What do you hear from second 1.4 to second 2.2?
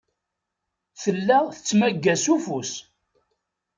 tettmagga